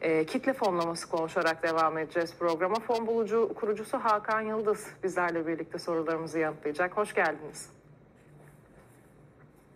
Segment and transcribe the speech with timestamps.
[0.00, 2.74] E, kitle fonlaması konuşarak devam edeceğiz programa.
[2.74, 6.96] Fon bulucu kurucusu Hakan Yıldız bizlerle birlikte sorularımızı yanıtlayacak.
[6.96, 7.70] Hoş geldiniz.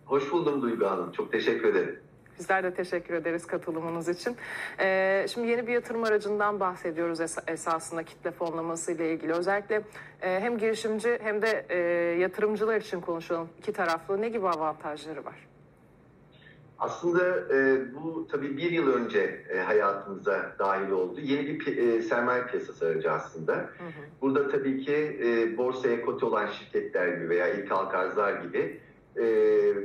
[0.05, 1.11] Hoş buldum Duygu Hanım.
[1.11, 1.99] Çok teşekkür ederim.
[2.39, 4.37] Bizler de teşekkür ederiz katılımınız için.
[4.79, 9.33] Ee, şimdi yeni bir yatırım aracından bahsediyoruz es- esasında kitle fonlaması ile ilgili.
[9.33, 9.75] Özellikle
[10.21, 11.77] e, hem girişimci hem de e,
[12.19, 13.49] yatırımcılar için konuşalım.
[13.59, 15.47] İki taraflı ne gibi avantajları var?
[16.79, 21.19] Aslında e, bu tabii bir yıl önce e, hayatımıza dahil oldu.
[21.21, 23.53] Yeni bir pi- e, sermaye piyasası aracı aslında.
[23.53, 24.01] Hı hı.
[24.21, 28.79] Burada tabii ki e, borsaya kote olan şirketler gibi veya ilk halka arzlar gibi
[29.15, 29.23] e,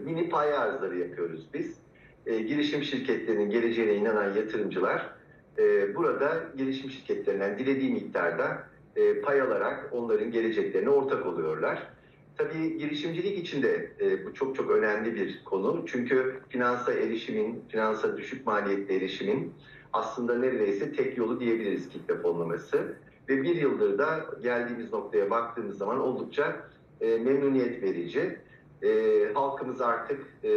[0.05, 1.79] mini pay arzları yapıyoruz biz.
[2.27, 5.11] E, girişim şirketlerinin geleceğine inanan yatırımcılar
[5.59, 8.63] e, burada girişim şirketlerinden dilediği miktarda
[8.97, 11.94] e, pay alarak onların geleceklerine ortak oluyorlar.
[12.37, 15.85] Tabii girişimcilik için de e, bu çok çok önemli bir konu.
[15.87, 19.53] Çünkü finansa erişimin, finansa düşük maliyetli erişimin
[19.93, 22.97] aslında neredeyse tek yolu diyebiliriz kitle fonlaması.
[23.29, 26.57] Ve bir yıldır da geldiğimiz noktaya baktığımız zaman oldukça
[27.01, 28.39] e, memnuniyet verici.
[28.83, 28.91] E,
[29.35, 30.51] halkımız artık e,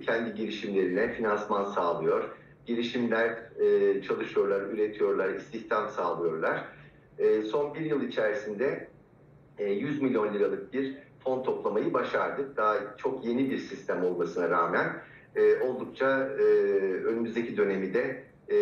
[0.00, 2.24] kendi girişimlerine finansman sağlıyor.
[2.66, 3.28] Girişimler
[3.60, 6.64] e, çalışıyorlar, üretiyorlar, istihdam sağlıyorlar.
[7.18, 8.89] E, son bir yıl içerisinde
[9.64, 12.56] 100 milyon liralık bir fon toplamayı başardık.
[12.56, 15.02] Daha çok yeni bir sistem olmasına rağmen
[15.36, 16.42] e, oldukça e,
[17.04, 18.58] önümüzdeki dönemi de e,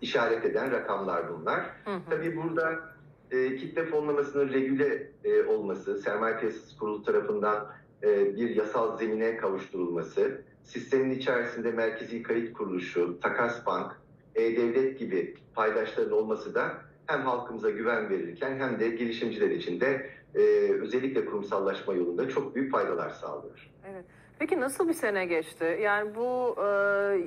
[0.00, 1.60] işaret eden rakamlar bunlar.
[1.84, 2.00] Hı hı.
[2.10, 2.94] Tabii burada
[3.30, 7.66] e, kitle fonlamasının regüle e, olması, sermaye piyasası kurulu tarafından
[8.02, 13.92] e, bir yasal zemine kavuşturulması, sistemin içerisinde merkezi kayıt kuruluşu, takas bank,
[14.34, 16.72] e-devlet gibi paydaşların olması da
[17.06, 20.40] hem halkımıza güven verirken hem de girişimciler için de e,
[20.80, 23.70] özellikle kurumsallaşma yolunda çok büyük faydalar sağlıyor.
[23.92, 24.04] Evet.
[24.38, 25.78] Peki nasıl bir sene geçti?
[25.82, 26.64] Yani bu e,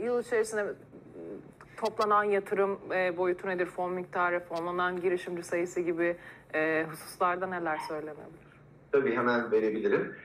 [0.05, 0.73] yıl içerisinde
[1.77, 3.65] toplanan yatırım e, boyutu nedir?
[3.65, 6.15] Fon miktarı, fonlanan girişimci sayısı gibi
[6.55, 8.47] e, hususlarda neler söylenebilir?
[8.91, 10.15] Tabii hemen verebilirim.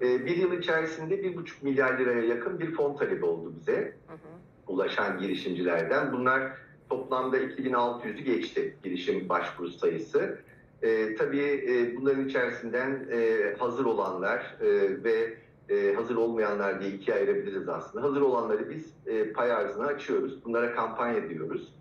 [0.00, 3.96] E, bir yıl içerisinde bir buçuk milyar liraya yakın bir fon talebi oldu bize.
[4.08, 4.72] Hı hı.
[4.72, 6.12] ulaşan girişimcilerden.
[6.12, 6.52] Bunlar
[6.92, 10.38] toplamda 2600'ü geçti girişim başvuru sayısı.
[10.82, 14.68] Ee, tabii e, bunların içerisinden e, hazır olanlar e,
[15.04, 15.34] ve
[15.68, 18.04] e, hazır olmayanlar diye ikiye ayırabiliriz aslında.
[18.04, 20.44] Hazır olanları biz e, pay arzına açıyoruz.
[20.44, 21.74] Bunlara kampanya diyoruz.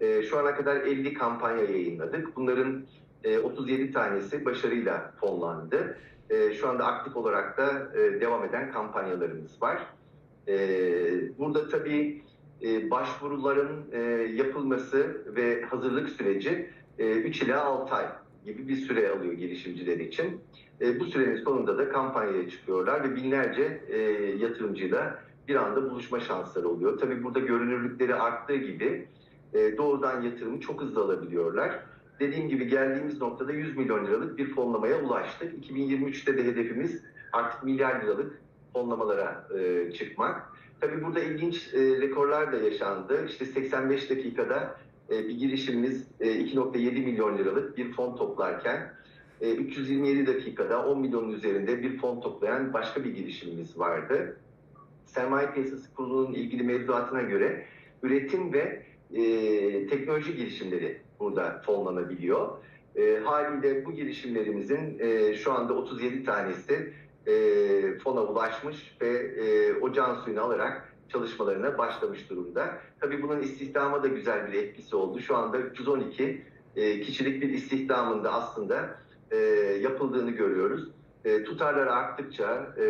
[0.00, 2.36] E, şu ana kadar 50 kampanya yayınladık.
[2.36, 2.84] Bunların
[3.24, 5.98] e, 37 tanesi başarıyla fonlandı.
[6.30, 9.86] E, şu anda aktif olarak da e, devam eden kampanyalarımız var.
[10.48, 12.22] Ee, burada tabii
[12.62, 13.98] e, başvuruların e,
[14.34, 18.06] yapılması ve hazırlık süreci e, 3 ila 6 ay
[18.44, 20.40] gibi bir süre alıyor girişimciler için.
[20.80, 23.80] E, bu sürenin sonunda da kampanyaya çıkıyorlar ve binlerce
[24.38, 26.98] yatırımcıyla bir anda buluşma şansları oluyor.
[26.98, 29.08] Tabii burada görünürlükleri arttığı gibi
[29.54, 31.80] doğrudan yatırımı çok hızlı alabiliyorlar.
[32.20, 35.68] Dediğim gibi geldiğimiz noktada 100 milyon liralık bir fonlamaya ulaştık.
[35.68, 38.40] 2023'te de hedefimiz artık milyar liralık
[38.72, 39.48] fonlamalara
[39.98, 40.52] çıkmak.
[40.80, 43.26] Tabii burada ilginç e, rekorlar da yaşandı.
[43.28, 44.76] İşte 85 dakikada
[45.10, 48.92] e, bir girişimimiz e, 2.7 milyon liralık bir fon toplarken
[49.40, 54.36] e, 327 dakikada 10 milyonun üzerinde bir fon toplayan başka bir girişimimiz vardı.
[55.06, 57.66] Sermaye Piyasası Kurulu'nun ilgili mevzuatına göre
[58.02, 58.82] üretim ve
[59.14, 59.22] e,
[59.86, 62.48] teknoloji girişimleri burada fonlanabiliyor.
[62.96, 66.92] E, haliyle bu girişimlerimizin e, şu anda 37 tanesi
[67.26, 72.78] e, fona ulaşmış ve e, o can suyunu alarak çalışmalarına başlamış durumda.
[73.00, 75.20] Tabii bunun istihdama da güzel bir etkisi oldu.
[75.20, 76.44] Şu anda 312
[76.76, 78.98] e, kişilik bir istihdamın da aslında
[79.30, 79.36] e,
[79.80, 80.88] yapıldığını görüyoruz.
[81.24, 82.84] E, tutarlar arttıkça, e,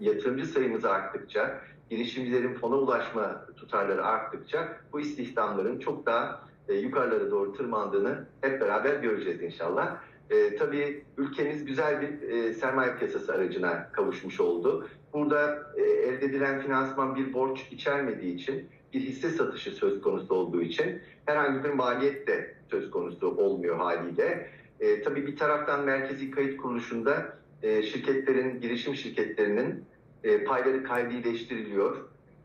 [0.00, 1.60] yatırımcı sayımız arttıkça,
[1.90, 8.94] girişimcilerin fona ulaşma tutarları arttıkça bu istihdamların çok daha e, yukarılara doğru tırmandığını hep beraber
[8.94, 9.96] göreceğiz inşallah.
[10.30, 14.88] E, tabii ülkemiz güzel bir e, sermaye piyasası aracına kavuşmuş oldu.
[15.12, 20.62] Burada e, elde edilen finansman bir borç içermediği için, bir hisse satışı söz konusu olduğu
[20.62, 24.50] için herhangi bir maliyet de söz konusu olmuyor haliyle.
[24.80, 29.84] E, tabii bir taraftan merkezi kayıt kuruluşunda e, şirketlerin, girişim şirketlerinin
[30.24, 31.96] e, payları kaydileştiriliyor.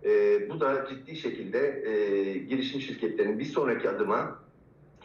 [0.06, 4.40] E, bu da ciddi şekilde e, girişim şirketlerinin bir sonraki adıma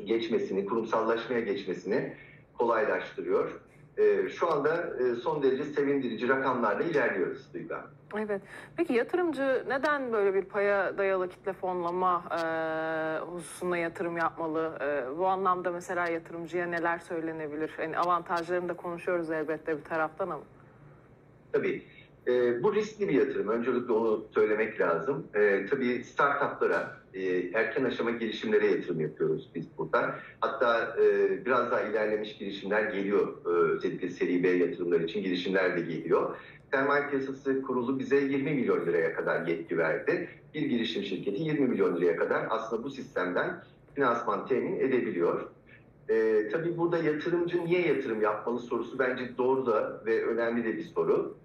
[0.04, 2.12] geçmesini, kurumsallaşmaya geçmesini
[2.58, 3.60] kolaylaştırıyor.
[3.98, 7.74] Ee, şu anda e, son derece sevindirici rakamlarla ilerliyoruz Duygu.
[8.18, 8.42] Evet.
[8.76, 12.38] Peki yatırımcı neden böyle bir paya dayalı kitle fonlama e,
[13.20, 14.78] hususunda yatırım yapmalı?
[14.80, 17.70] E, bu anlamda mesela yatırımcıya neler söylenebilir?
[17.78, 20.42] Yani avantajlarını da konuşuyoruz elbette bir taraftan ama.
[21.52, 21.82] Tabii
[22.26, 23.48] e, bu riskli bir yatırım.
[23.48, 25.26] Öncelikle onu söylemek lazım.
[25.34, 30.14] E, tabii startuplara e, erken aşama girişimlere yatırım yapıyoruz biz burada.
[30.40, 33.28] Hatta e, biraz daha ilerlemiş girişimler geliyor.
[33.46, 36.36] E, özellikle seri B yatırımlar için girişimler de geliyor.
[36.70, 40.28] Sermaye Piyasası Kurulu bize 20 milyon liraya kadar yetki verdi.
[40.54, 43.62] Bir girişim şirketi 20 milyon liraya kadar aslında bu sistemden
[43.94, 45.50] finansman temin edebiliyor.
[46.10, 50.84] Ee, tabii burada yatırımcı niye yatırım yapmalı sorusu bence doğru da ve önemli de bir
[50.84, 51.36] soru.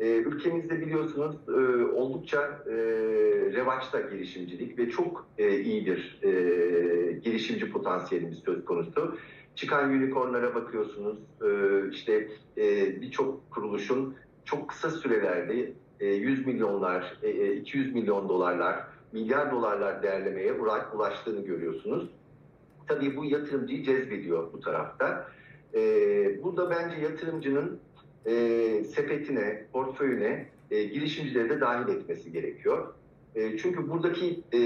[0.00, 2.72] Ee, ülkemizde biliyorsunuz e, oldukça e,
[3.52, 6.32] revaçta girişimcilik ve çok e, iyi bir e,
[7.12, 9.16] girişimci potansiyelimiz söz konusu.
[9.54, 11.48] Çıkan unicornlara bakıyorsunuz, e,
[11.90, 14.14] işte e, birçok kuruluşun
[14.44, 18.76] çok kısa sürelerde e, 100 milyonlar, e, e, 200 milyon dolarlar,
[19.12, 22.10] milyar dolarlar değerlemeye ula- ulaştığını görüyorsunuz.
[22.88, 25.26] Tabii bu yatırımcıyı cezbediyor bu tarafta.
[25.74, 27.80] Ee, burada bence yatırımcının
[28.26, 32.94] e, sepetine, portföyüne e, girişimcileri de dahil etmesi gerekiyor.
[33.34, 34.58] E, çünkü buradaki e,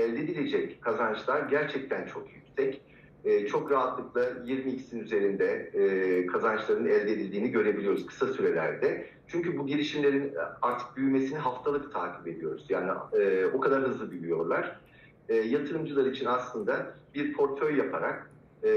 [0.00, 2.80] elde edilecek kazançlar gerçekten çok yüksek.
[3.24, 9.06] E, çok rahatlıkla 20x'in üzerinde e, kazançların elde edildiğini görebiliyoruz kısa sürelerde.
[9.28, 12.66] Çünkü bu girişimlerin artık büyümesini haftalık takip ediyoruz.
[12.68, 12.90] Yani
[13.20, 14.80] e, o kadar hızlı büyüyorlar.
[15.28, 18.29] E, yatırımcılar için aslında bir portföy yaparak
[18.62, 18.70] e,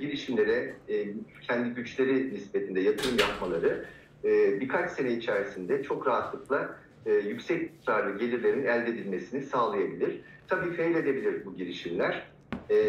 [0.00, 1.06] girişimlere e,
[1.48, 3.84] kendi güçleri nispetinde yatırım yapmaları
[4.24, 6.76] e, birkaç sene içerisinde çok rahatlıkla
[7.06, 10.20] e, yüksek tutarlı gelirlerin elde edilmesini sağlayabilir.
[10.48, 12.30] Tabii fail edebilir bu girişimler.
[12.70, 12.88] E,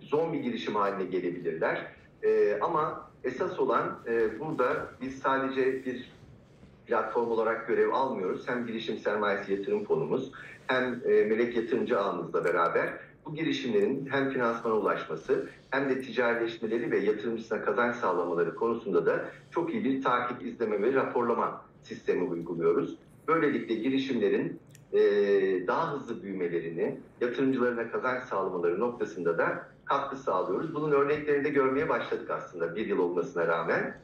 [0.00, 1.86] zombi girişim haline gelebilirler.
[2.22, 6.12] E, ama esas olan e, burada biz sadece bir
[6.86, 8.48] platform olarak görev almıyoruz.
[8.48, 10.32] Hem girişim sermayesi yatırım fonumuz
[10.66, 12.92] hem e, melek yatırımcı ağımızla beraber
[13.26, 19.74] bu girişimlerin hem finansmana ulaşması hem de ticarileşmeleri ve yatırımcısına kazanç sağlamaları konusunda da çok
[19.74, 22.96] iyi bir takip, izleme ve raporlama sistemi uyguluyoruz.
[23.28, 24.60] Böylelikle girişimlerin
[24.92, 25.00] e,
[25.66, 30.74] daha hızlı büyümelerini, yatırımcılarına kazanç sağlamaları noktasında da katkı sağlıyoruz.
[30.74, 33.96] Bunun örneklerini de görmeye başladık aslında bir yıl olmasına rağmen.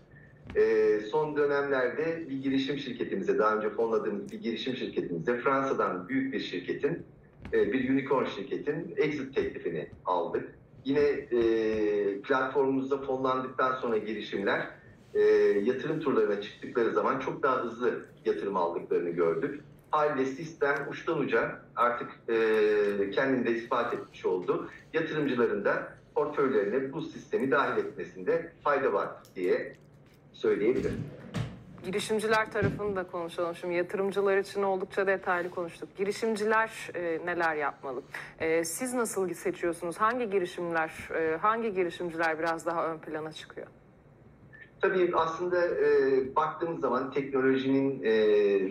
[0.57, 6.41] E, son dönemlerde bir girişim şirketimize, daha önce fonladığımız bir girişim şirketimize Fransa'dan büyük bir
[6.41, 7.07] şirketin,
[7.53, 10.55] e, bir unicorn şirketin exit teklifini aldık.
[10.85, 14.71] Yine e, platformumuzda fonlandıktan sonra girişimler
[15.15, 15.21] e,
[15.65, 19.61] yatırım turlarına çıktıkları zaman çok daha hızlı yatırım aldıklarını gördük.
[19.91, 24.71] Haliyle sistem uçtan uca artık e, kendini de ispat etmiş oldu.
[24.93, 29.77] Yatırımcıların da portföylerine bu sistemi dahil etmesinde fayda var diye
[30.33, 31.05] söyleyebilirim.
[31.85, 33.55] Girişimciler tarafını da konuşalım.
[33.55, 35.97] Şimdi yatırımcılar için oldukça detaylı konuştuk.
[35.97, 38.03] Girişimciler e, neler yapmalı?
[38.41, 39.97] E, siz nasıl seçiyorsunuz?
[39.97, 43.67] Hangi girişimler, e, hangi girişimciler biraz daha ön plana çıkıyor?
[44.81, 45.87] Tabii aslında e,
[46.37, 48.11] baktığımız zaman teknolojinin e,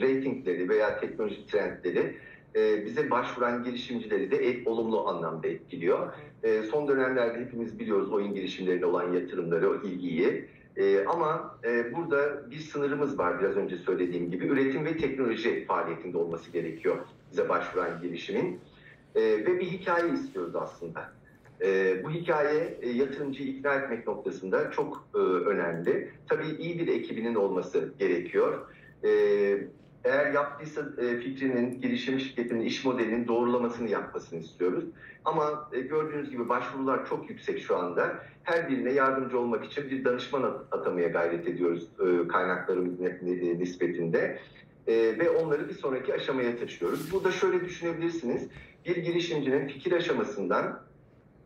[0.02, 2.18] reytingleri veya teknoloji trendleri
[2.56, 6.14] e, bize başvuran girişimcileri de et, olumlu anlamda etkiliyor.
[6.44, 10.50] E, son dönemlerde hepimiz biliyoruz oyun girişimlerine olan yatırımları, o ilgiyi.
[10.78, 14.46] E, ama e, burada bir sınırımız var biraz önce söylediğim gibi.
[14.46, 16.98] Üretim ve teknoloji faaliyetinde olması gerekiyor
[17.32, 18.60] bize başvuran girişimin.
[19.16, 21.14] E, ve bir hikaye istiyoruz aslında.
[21.62, 26.12] E, bu hikaye e, yatırımcıyı ikna etmek noktasında çok e, önemli.
[26.28, 28.60] Tabii iyi bir ekibinin olması gerekiyor.
[29.04, 29.10] E,
[30.06, 34.84] eğer yaptıysa e, fikrinin, girişim şirketinin iş modelinin doğrulamasını yapmasını istiyoruz.
[35.26, 38.20] Ama e, gördüğünüz gibi başvurular çok yüksek şu anda.
[38.44, 44.40] Her birine yardımcı olmak için bir danışman at- atamaya gayret ediyoruz e, kaynaklarımız ne- nispetinde.
[44.88, 47.12] E, ve onları bir sonraki aşamaya taşıyoruz.
[47.14, 48.48] Burada şöyle düşünebilirsiniz.
[48.86, 50.82] Bir girişimcinin fikir aşamasından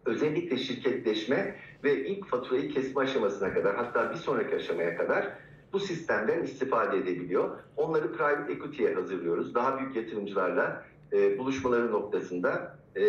[0.05, 5.33] özellikle şirketleşme ve ilk faturayı kesme aşamasına kadar hatta bir sonraki aşamaya kadar
[5.73, 7.49] bu sistemden istifade edebiliyor.
[7.77, 9.55] Onları private equity'ye hazırlıyoruz.
[9.55, 13.03] Daha büyük yatırımcılarla e, buluşmaları noktasında e,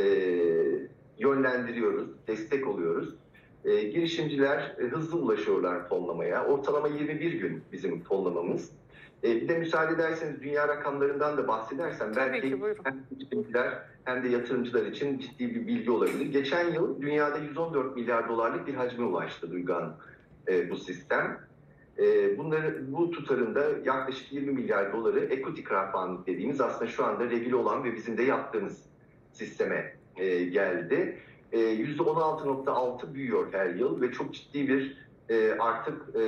[1.19, 3.14] yönlendiriyoruz, destek oluyoruz.
[3.64, 6.45] E, girişimciler e, hızlı ulaşıyorlar fonlamaya.
[6.47, 8.73] Ortalama 21 gün bizim fonlamamız.
[9.25, 12.85] E, bir de müsaade ederseniz dünya rakamlarından da bahsedersem Tabii belki ki, buyurun.
[12.85, 16.26] hem girişimciler hem de yatırımcılar için ciddi bir bilgi olabilir.
[16.26, 19.97] Geçen yıl dünyada 114 milyar dolarlık bir hacme ulaştı Duygan
[20.49, 21.40] e, bu sistem.
[22.00, 27.57] E, bunları, bu tutarında yaklaşık 20 milyar doları equity crowdfunding dediğimiz aslında şu anda regüle
[27.57, 28.83] olan ve bizim de yaptığımız
[29.33, 31.19] sisteme e, geldi.
[31.52, 34.97] E, %16.6 büyüyor her yıl ve çok ciddi bir
[35.28, 36.23] e, artık e,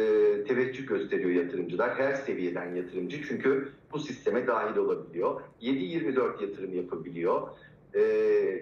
[0.44, 1.98] teveccüh gösteriyor yatırımcılar.
[1.98, 5.40] Her seviyeden yatırımcı çünkü bu sisteme dahil olabiliyor.
[5.62, 7.48] 7-24 yatırım yapabiliyor.
[7.94, 8.02] E,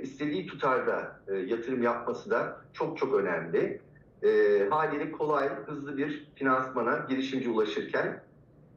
[0.02, 3.80] istediği tutarda e, yatırım yapması da çok çok önemli.
[4.22, 4.28] E,
[4.70, 8.22] haliyle kolay, hızlı bir finansmana girişimci ulaşırken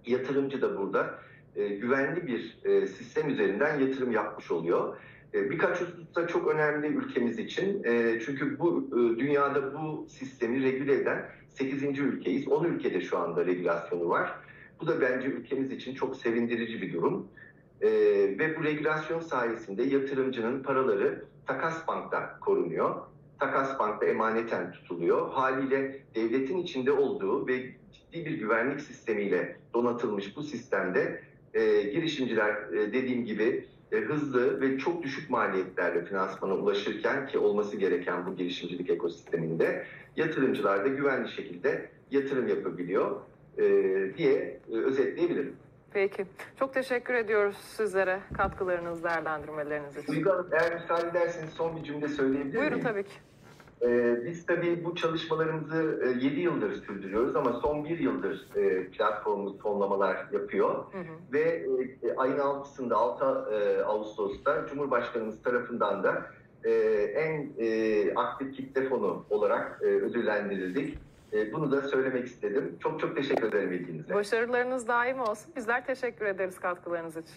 [0.05, 1.19] yatırımcı da burada
[1.55, 4.97] e, güvenli bir e, sistem üzerinden yatırım yapmış oluyor.
[5.33, 7.83] E, birkaç hususta çok önemli ülkemiz için.
[7.83, 11.83] E, çünkü bu e, dünyada bu sistemi regüle eden 8.
[12.00, 12.47] ülkeyiz.
[12.47, 14.33] 10 ülkede şu anda regülasyonu var.
[14.81, 17.27] Bu da bence ülkemiz için çok sevindirici bir durum.
[17.81, 17.89] E,
[18.39, 22.95] ve bu regülasyon sayesinde yatırımcının paraları takas bankta korunuyor.
[23.39, 25.29] Takas bankta emaneten tutuluyor.
[25.31, 27.63] Haliyle devletin içinde olduğu ve
[27.93, 31.21] ciddi bir güvenlik sistemiyle donatılmış bu sistemde
[31.53, 37.77] e, girişimciler e, dediğim gibi e, hızlı ve çok düşük maliyetlerle finansmana ulaşırken ki olması
[37.77, 39.85] gereken bu girişimcilik ekosisteminde
[40.15, 43.21] yatırımcılar da güvenli şekilde yatırım yapabiliyor
[43.57, 43.63] e,
[44.17, 45.55] diye e, özetleyebilirim.
[45.93, 46.25] Peki.
[46.59, 50.13] Çok teşekkür ediyoruz sizlere katkılarınız, değerlendirmeleriniz için.
[50.13, 52.83] Duygu Hanım eğer müsaade ederseniz son bir cümle söyleyebilir Buyurun miyim?
[52.88, 53.13] tabii ki.
[53.81, 60.27] Ee, biz tabii bu çalışmalarımızı 7 yıldır sürdürüyoruz ama son bir yıldır e, platformumuz fonlamalar
[60.31, 60.75] yapıyor.
[60.75, 61.33] Hı hı.
[61.33, 61.65] Ve
[62.03, 66.25] e, ayın 6'sında 6 e, Ağustos'ta Cumhurbaşkanımız tarafından da
[66.63, 66.71] e,
[67.15, 70.97] en e, aktif kitle fonu olarak e, ödüllendirildik.
[71.33, 72.77] E, bunu da söylemek istedim.
[72.79, 74.13] Çok çok teşekkür ederim ilginize.
[74.13, 75.53] Başarılarınız daim olsun.
[75.55, 77.35] Bizler teşekkür ederiz katkılarınız için.